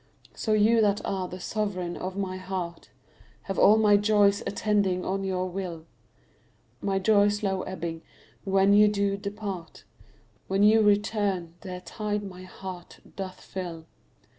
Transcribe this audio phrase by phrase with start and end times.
[0.33, 2.89] So you that are the sovereign of my heart
[3.43, 5.85] Have all my joys attending on your will;
[6.81, 8.01] My joys low ebbing
[8.43, 9.83] when you do depart,
[10.47, 13.85] When you return their tide my heart doth fill.